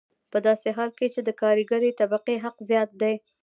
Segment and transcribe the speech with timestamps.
[0.31, 3.15] په داسې حال کې چې د کارګرې طبقې حق زیات دی